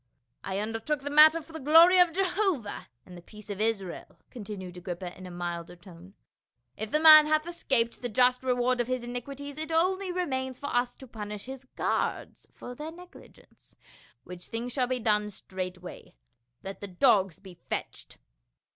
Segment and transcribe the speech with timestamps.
[0.43, 4.75] "I undertook the matter for the glory of Jehovah and the peace of Israel," continued
[4.77, 6.15] Agrippa in a milder tone."
[6.75, 10.75] If the man hath escaped the just reward of his iniquities, it only remains for
[10.75, 13.75] us to punish his guards for their negligence;
[14.23, 16.15] which thing shall be done straightway.
[16.63, 18.17] Let the dogs be fetched."